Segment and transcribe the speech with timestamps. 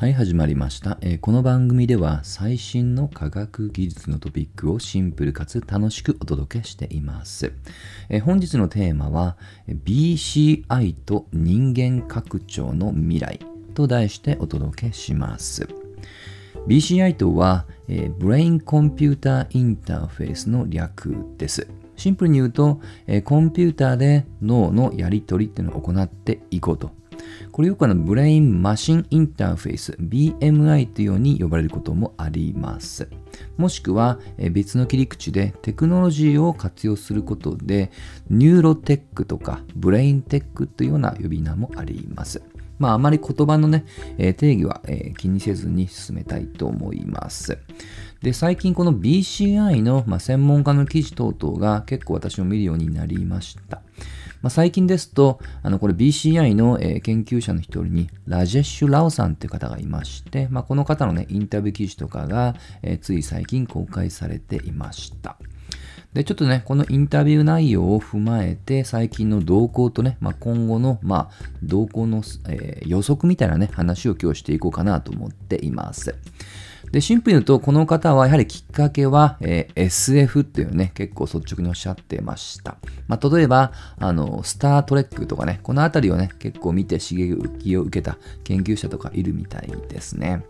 [0.00, 7.52] はい、始まりました、えーこの番組では最新の科学技術のトピックをシンプルかつ楽しくお届けしています。
[8.08, 9.36] えー本日のテーマは
[9.68, 13.40] BCI と人間拡張の未来
[13.74, 15.68] と題してお届けします。
[16.66, 21.68] BCI とは、えー、ブレインコンピューターインターフェースの略です。
[21.96, 26.98] シンプルに言うと、えーコンピューターで脳のやり取りっていうのを行っていこうと。
[27.52, 33.08] これよくあのブレインマシンインターフェース BMI というように呼ばれることもあります。
[33.56, 34.18] もしくは
[34.52, 37.90] 別の切り口でテクノロジーを活用することで
[38.28, 42.42] ニューロテックとかブレインテックというような呼び名もあります。
[42.80, 43.84] まああまり言葉のね、
[44.18, 47.58] えー定義は、えー気にせずに進めたいと思います。
[48.22, 53.82] で、最近この BCI の、まあ、専門家の記事等々が結構私も見るようになりました。
[54.42, 65.36] まあ、最近ですと、あのこれ BCI の、えー研究者の一人にラジェッシュ・ラオさんという方がいまして、まあ、この方のね、インタビュー記事とかが、えーつい最近公開されていました。
[66.12, 76.16] で、ちょっとね、このインタビュー内容を踏まえて、最近の動向とね、まあ、今後の、まあ、動向の、えー予測みたいなね、話を今日していこうかなと思っています。
[76.90, 82.78] で、シンプルに言うと、この方はやはりきっかけは、えー SF っていうね、結構率直におっしゃってました。
[83.06, 90.42] まあ、例えば、あの、スタートレックとかね、このあたりをね、結構見て刺激を受けた研究者とかいるみたいですね。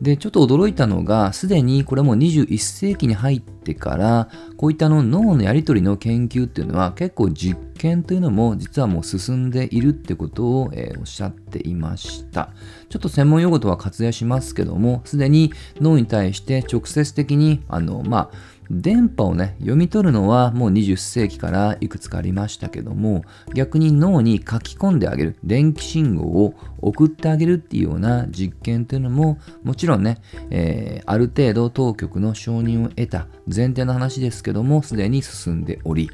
[0.00, 12.50] で、ちょっと驚いたのが、すでにこれも21世紀に入ってから、こういったの脳のやり取りの研究っていうのは結構実験というのも実はもう進んでいるってことを、えーおっしゃっていました。
[12.94, 18.36] ちょっと専門用語とは割愛しますけども、すでに脳に対して直接的に、あの、まあ、
[18.70, 30.18] 電波をね、読み取るのはもう20世紀からいくつかありましたけども、逆に脳に書き込んであげる、電気信号を送ってあげるっていうような実験というのも、もちろんね、
[30.50, 36.12] えーある程度当局の承認を得た前提の話ですけども、すでに進んでおり、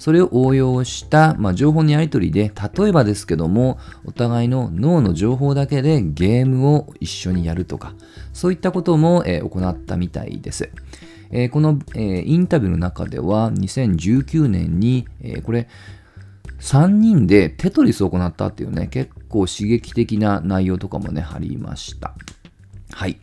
[0.00, 7.92] それを応用した、まあ、情報のやり取りで、例えばですけども、お互いの脳の情報だけでゲームを一緒にやるとか、
[8.32, 10.70] そういったことも、えー行ったみたいです。
[11.30, 15.68] えーこの、えーインタビューの中では、2019年に、えーこれ、
[16.60, 22.14] 3人でテトリスを行ったっていうね、結構刺激的な内容とかもね、ありました。
[22.90, 23.20] はい。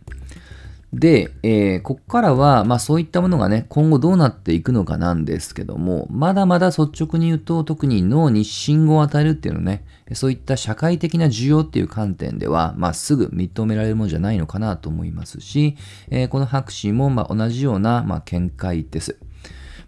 [0.93, 9.83] で、えーここからは、まあそういったものがね、今後どうなっていくのかなんですけども、まだまだ率直に言うと、特に脳に信号を与えるっていうのね、
[10.13, 15.75] そういった社会的な需要っていう観点では、まあすぐ認められるものじゃないのかなと思いますし、
[16.09, 19.17] えーこの博士もまあ同じような、まあ、見解です。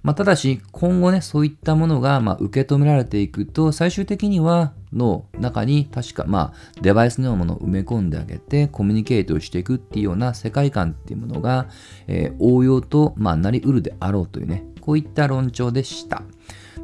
[0.04, 11.68] まあ、ただし、今後ね、そういったものが、まあ、受け止められていくと、最終的にはの中に確か、まあ、デバイスのようなものを埋め込んであげて、コミュニケートしていくっていうような世界観っていうものが、
[12.08, 16.24] えー応用と、まあ、なり得るであろうというね、こういった論調でした。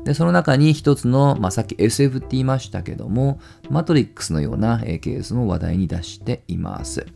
[0.06, 3.40] で、その中に一つの、まあ、さっき SF って言いましたけども、
[3.72, 7.08] マトリックスのような、ケースも話題に出しています。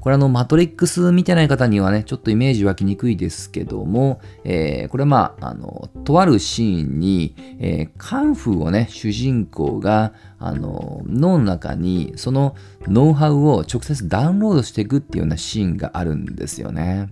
[0.00, 12.54] これあの、マトリックス見てない方にはね、ちょっとイメージ湧きにくいですけども、えーこれまあ、あの、とあるシーンに、えーカンフーをね、主人公が、あの、脳の中に、その
[12.86, 17.08] ノウハウを直接ダウンロードしていくっていうようなシーンがあるんですよね。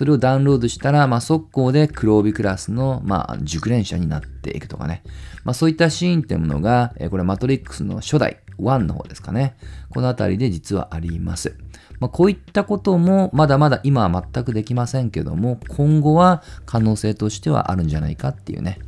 [0.00, 5.02] それをダウンロードしたら、まあ、速攻で黒帯クラスの、まあ、熟練者になっていくとかね。
[5.44, 9.56] まあ、そういったシーンっていうものが、えこれマトリックスの初代1の方ですかね。
[9.90, 11.54] このあたりで実はあります。
[11.98, 18.78] まあ、こういったこともまだまだ今は全くできませんけども、今後は可能性としてはあるんじゃないかっていうね。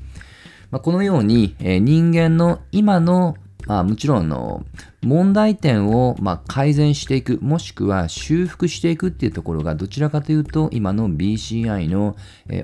[0.71, 3.37] まあ、このように、えー人間の今の、
[3.67, 4.65] まあ、もちろんの
[5.03, 12.17] 問題点を、まあ、改善していく、もしくは修復していくっていうところがどちらかというと今の BCI の、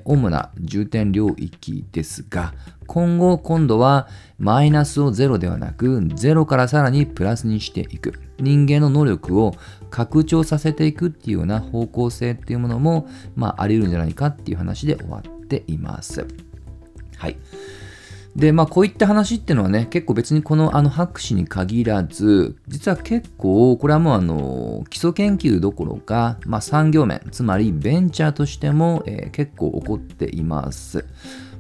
[0.05, 2.55] 主な重点領域ですが、
[2.87, 8.15] 今後今度はマイナスをゼロではなく、ゼロからさらにプラスにしていく。
[8.41, 9.55] 人間の能力を
[9.91, 16.27] 拡張させていくっていうような方向性っていうものも、まあ、あり得るんじゃないかっていう話で終わっています。
[17.17, 17.37] はい。
[18.39, 31.05] で、まあ、こういった話っていうのはね、結構別にこのあの博士に限らず、実は結構、これはもうあの、基礎研究どころか、まあ、産業面、つまりベンチャーとしても、えー結構起こっています。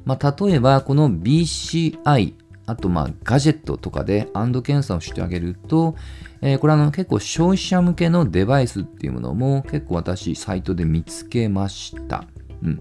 [0.05, 2.35] まあ、例えば、この BCI、
[2.67, 5.97] あと、まあ、ガジェットとかでアンド検査をしてあげると、
[6.43, 12.25] えーこれあの結構消費者向けのデバイスっていうものも結構私サイトで見つけました。
[12.63, 12.81] うん。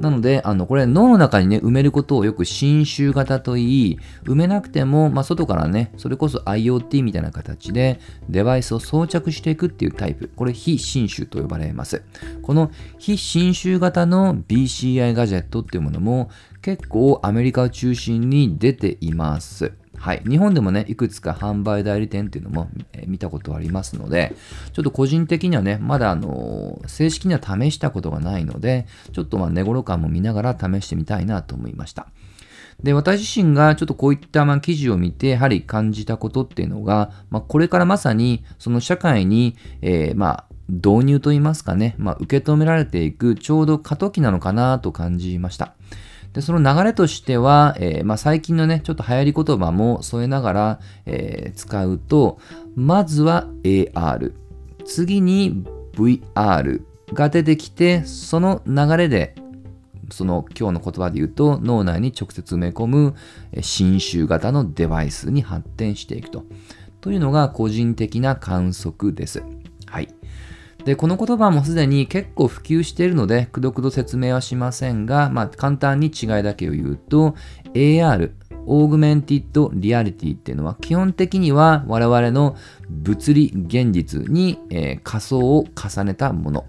[0.00, 10.30] なので、あの、これ脳の中にね、埋めることをよく侵襲型と言い、埋めなくても、まあ、外からね、それこそ IoT みたいな形でデバイスを装着していくっていうタイプ。
[10.34, 12.02] これ非侵襲と呼ばれます。
[12.42, 16.30] この非侵襲型の BCI ガジェットっていうものも
[16.62, 19.72] 結構アメリカを中心に出ています。
[19.98, 20.22] はい。
[20.28, 24.34] 日本でもね、いくつか販売代理店っていうのも、えー、見たことありますので、
[24.72, 32.08] ちょっと個人的にはね、まだあのー、正式には試したことがないので、ちょっとまあ、寝頃感も見ながら試してみたいなと思いました。
[32.82, 45.74] で、私自身がちょっとこういったまあ記事を見て、やはり感じたことっていうのが、まあ、これからまさにその社会に、えー、まあ、導入といいますかね、まあ、受け止められていくちょうど過渡期なのかなと感じました。
[46.36, 52.38] で、その流れとしては、えー、まあ、最近のね、ちょっと流行り言葉も添えながら、えー、使うと、
[52.74, 54.34] まずは AR、
[54.84, 56.82] 次に VR
[57.14, 59.34] が出てきて、その流れで、
[60.10, 63.16] その今日の言葉で言うと脳内に直接埋め込む
[63.60, 66.44] 侵襲型のデバイスに発展していくと。
[67.00, 69.42] というのが個人的な観測です。
[69.86, 70.08] はい。
[70.86, 77.34] で、この言葉もすでに結構普及しているので、くどくど説明はしませんが、まあ、簡単に違いだけを言うと、
[77.74, 78.30] AR、
[78.66, 82.56] オーグメンティッドリアリティっていうのは基本的には我々の
[82.88, 86.66] 物理現実に、えー、仮想を重ねたもの。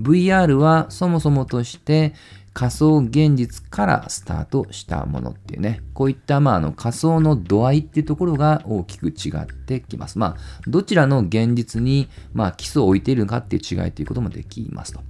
[0.00, 2.14] VR はそもそもとして
[2.54, 10.18] 仮想現実からスタートしたものっていうね、こういった、まあ、あの仮想の度合いっていうところが大きく違ってきます。
[10.18, 15.00] まあ、どちらの現実に、まあ、基礎を置いているかっていう違いということもできますと。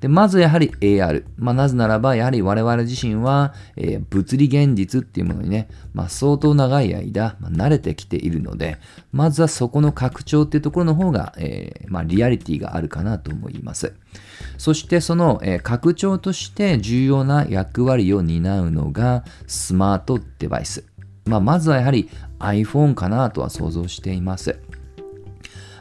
[0.00, 1.24] で、まずやはり AR。
[1.36, 8.78] まあ、なぜならば、やはり我々自身は、えー、物理現実っていうものにね、まあ、相当長い間、まあ、慣れてきているので、
[9.12, 13.92] まずはそこの拡張っていうところの方が、えー、まあ、リアリティがあるかなと思います。
[14.56, 20.84] そしてその、えー、拡張として重要な役割を担うのがスマートデバイス。
[21.26, 22.08] まあ、まずはやはり
[22.38, 24.58] iPhone かなとは想像しています。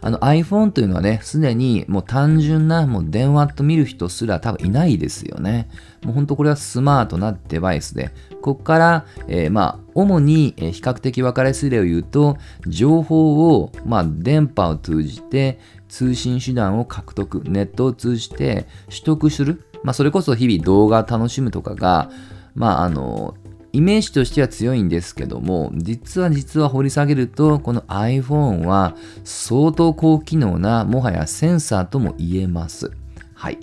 [0.02, 5.70] あの iPhone というのはね、すでにもう単純なもう電話と見る人すら多分いないですよね。
[6.04, 8.12] もう本当これはスマートなデバイスで、
[8.42, 12.38] ここから、えー、まあ、主に、比較的分かりやすい例を言うと、
[12.68, 15.60] 情報を、まあ、電波を通じて
[15.90, 19.66] 通信手段を獲得、ネットを通じて取得する。
[19.84, 22.10] まあ、それこそ日々動画を楽しむとかが、
[22.56, 23.36] まあ、あの、
[23.72, 32.92] イメージとしては強いんですけども、実は実は掘り下げると、この iPhone は相当高機能な、もはやセンサーとも言えます。
[33.34, 33.60] はい。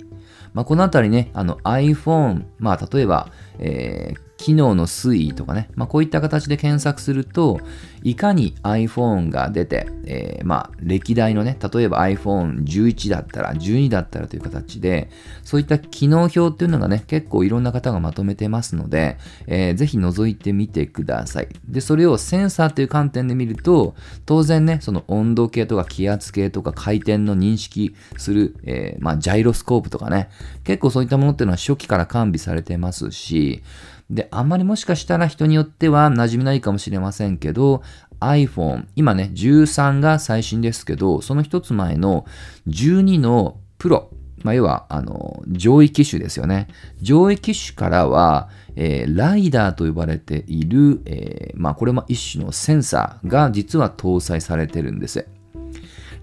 [0.53, 7.59] まあ、このあたりね、あの iPhone、まあ、例えば、えー、機能の推移とかね、まあ、こういった形で検索すると、
[8.03, 15.09] いかに iPhone が出て、えー、まあ、歴代のね、例えば iPhone11 だったら、12だったらという形で、
[15.43, 19.17] そういった機能表っていうのがね、結構いろんな方がまとめてますので、
[19.47, 21.49] えー、ぜひ覗いてみてください。
[21.67, 23.95] で、それをセンサーという観点で見ると、
[24.25, 30.29] 当然ね、その温度計とか気圧計とか回転の認識する、えー、まあ、ジャイロスコープとかね、
[30.63, 33.63] 結構そういったものっていうのは初期から完備されてますし、
[34.09, 37.81] で、あんまりもしかしたら人によっては馴染みないかもしれませんけど、
[38.19, 42.25] iPhone、今ね、13が最新ですけど、その一つ前の
[42.67, 44.09] 12のプロ、
[44.43, 46.67] まあ、要は、あの、上位機種ですよね。
[47.01, 55.27] 上位機種からは、えー、ライダーと呼ばれている、えー、まあ、これも一種のセンサーが実は搭載されてるんです。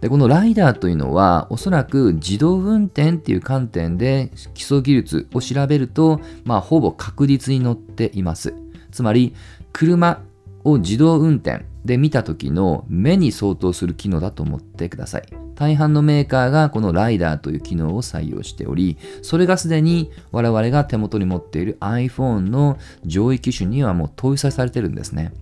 [0.01, 8.55] で、このライダーというのは、おそらく自動運転っていう観点で基礎技術を調べると、まあ、ほぼ確実に乗っています。
[8.91, 9.35] つまり、
[9.73, 10.23] 車
[10.65, 15.23] を自動運転で見た時の目に相当する機能だと思ってください。
[15.55, 25.33] 大半のメーカーがこのライダーという機能を採用しており、それがすでに我々が手元に持っている iPhone の上位機種にはもう搭載されてるんですね。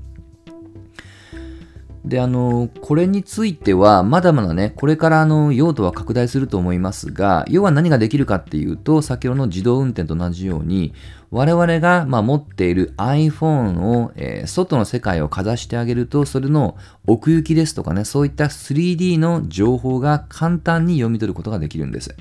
[2.05, 10.95] で、あの、これについては、まだまだね、これからあの、用途は拡大すると思いますが、要は何ができるかっていうと、先ほどの自動運転と同じように、
[11.31, 22.17] 我々が、ま、持っている iPhone を、えー、外の世界をかざしてあげると、それの奥行きですとかね、そういった 3D の情報が簡単に読み取ることができるんです。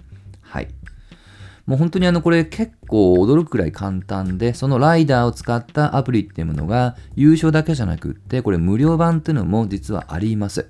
[1.71, 10.67] もう本当にあのこれ結構驚くくらい簡単で、そのライダーを使ったアプリっていうものが優勝だけじゃなくって、これ無料版っていうのも実はあります。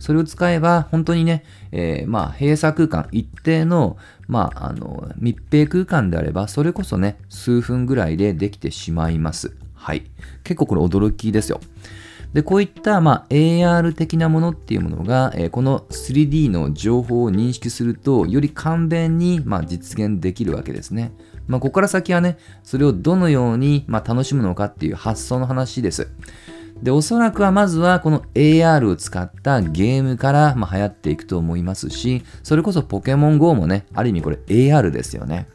[0.00, 9.54] それを使えば本当にね、えー、まあ閉鎖空間、一定の、まああの密閉空間であれば、それこそね、数分ぐらいでできてしまいます。
[9.74, 10.10] はい。
[10.42, 11.60] 結構これ驚きですよ。
[12.32, 21.12] で、こういった、まあ、AR 的なものっていうものが、えー、この 3D の情報を認識すると、より簡便に、まあ、実現できるわけですね。
[21.48, 26.08] まあ、ここから先はね、それをどのように、まあ、楽しむのかっていう発想の話です。
[26.82, 35.48] で、おそらくはまずはこの AR を使ったゲームから、まあ、流行っていくと思いますし、それこそポケモン GO もね、ある意味これ AR ですよね。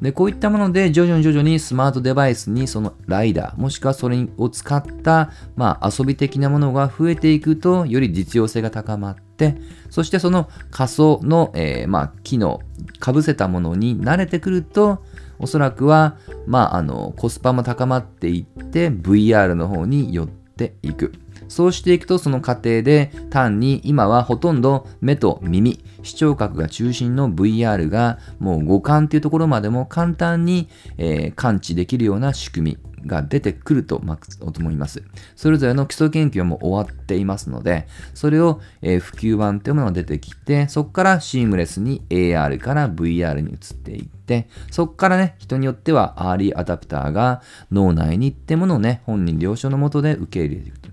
[0.00, 9.56] で、こういったもので徐々に徐々にスマートデバイスにそのライダー、もしくはそれを使った、まあ、遊び的なものが増えていくと、より実用性が高まって、
[9.90, 12.60] そしてその仮想の、えー、まあ、機能、
[12.98, 15.04] かぶせたものに慣れてくると、
[15.38, 16.16] おそらくは、
[16.46, 21.12] まあ、あの、コスパも高まっていって、VR の方に寄っていく。
[21.50, 35.02] そうしていくとその過程で単に今はほとんど目と耳、視聴覚が中心の VR がもう五感っていうところまでも簡単に、えー、感知できるような仕組みが出てくると思います。
[35.34, 47.42] それぞれの基礎研究も終わっていますので、それを、えー、普及版というものが出てきて、そこからシームレスに AR から VR に移っていって、そこからね、人によってはアーリーアダプターが
[47.72, 50.89] 脳内にってものをね、本人了承のもとで受け入れていくと。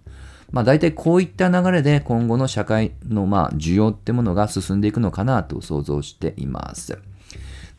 [0.51, 7.00] まあ大体こういった流れで今後の社会のまあ需要ってものが進んでいくのかなと想像しています。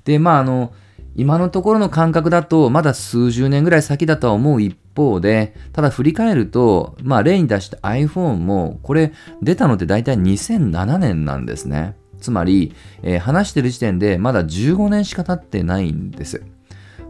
[0.05, 0.73] で、まああの、
[1.15, 11.97] 今のところの感覚だとまだ数十年ぐらい先だとは思う一方で、ただ振り返ると、まあ例に出した iPhone もこれ出たのって大体2007年なんですね。
[12.21, 16.43] つまり、えー、話してる時点でまだ15年しか経ってないんです。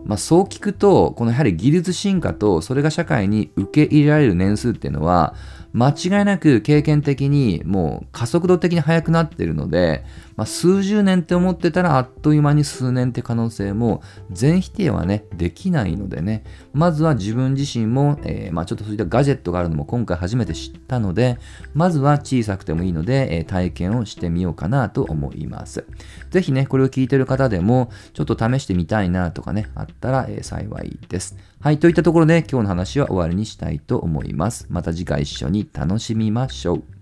[0.08, 5.34] まあ、そう聞くと、このやはり技術進化とそれが社会に受け入れられる年数っていうのは、
[5.74, 10.02] 間違いなく経験的にもう加速度的に速くなっているので、
[10.38, 21.38] まあ、数十年って思ってたらあっという間に数年って可能性も全否定はね、できないのでね、まずは自分自身も、えー、まあちょっとそういったガジェットがあるのも今回初めて知ったので、
[21.74, 25.84] まずは小さくてもいいので、えー、体験をしてみようかなと思います。
[26.30, 31.36] ぜひね、これを聞いてる方でも、ちょっと試してみたいなとかね、あったら、えー、幸いです。
[31.58, 34.68] はい、といったところで今日の話は終わりにしたいと思います。
[34.70, 36.97] また次回一緒に楽しみましょう。